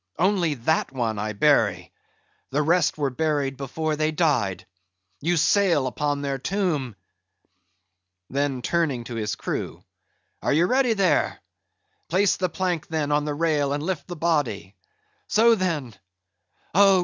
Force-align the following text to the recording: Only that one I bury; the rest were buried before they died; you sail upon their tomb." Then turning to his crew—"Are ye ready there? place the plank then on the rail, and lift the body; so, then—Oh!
Only 0.17 0.55
that 0.55 0.91
one 0.91 1.19
I 1.19 1.33
bury; 1.33 1.91
the 2.49 2.63
rest 2.63 2.97
were 2.97 3.11
buried 3.11 3.55
before 3.55 3.95
they 3.95 4.09
died; 4.11 4.65
you 5.19 5.37
sail 5.37 5.85
upon 5.85 6.21
their 6.23 6.39
tomb." 6.39 6.95
Then 8.27 8.63
turning 8.63 9.03
to 9.03 9.13
his 9.13 9.35
crew—"Are 9.35 10.53
ye 10.53 10.63
ready 10.63 10.93
there? 10.93 11.39
place 12.09 12.35
the 12.37 12.49
plank 12.49 12.87
then 12.87 13.11
on 13.11 13.25
the 13.25 13.35
rail, 13.35 13.73
and 13.73 13.83
lift 13.83 14.07
the 14.07 14.15
body; 14.15 14.73
so, 15.27 15.53
then—Oh! 15.53 16.99